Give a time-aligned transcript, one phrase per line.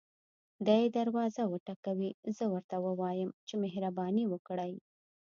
[0.67, 4.73] دی دروازه وټکوي زه ورته ووایم چې مهرباني وکړئ.